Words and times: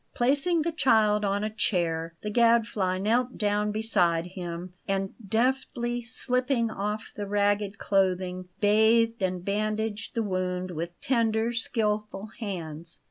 Placing 0.15 0.63
the 0.63 0.71
child 0.71 1.23
on 1.23 1.43
a 1.43 1.49
chair, 1.51 2.15
the 2.21 2.31
Gadfly 2.31 2.97
knelt 2.97 3.37
down 3.37 3.71
beside 3.71 4.25
him, 4.25 4.73
and, 4.87 5.13
deftly 5.29 6.01
slipping 6.01 6.71
off 6.71 7.13
the 7.15 7.27
ragged 7.27 7.77
clothing, 7.77 8.49
bathed 8.59 9.21
and 9.21 9.45
bandaged 9.45 10.15
the 10.15 10.23
wound 10.23 10.71
with 10.71 10.99
tender, 11.01 11.53
skilful 11.53 12.31
hands. 12.39 12.99